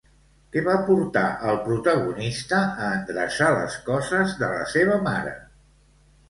[0.53, 5.37] Què va portar al protagonista a endreçar les coses de la seva mare?